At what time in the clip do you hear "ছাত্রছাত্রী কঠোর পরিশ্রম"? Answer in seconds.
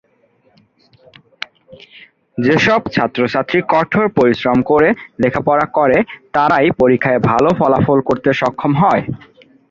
2.95-4.57